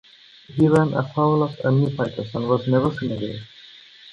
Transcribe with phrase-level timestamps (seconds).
[0.47, 3.45] He ran afoul of enemy fighters and was never seen again.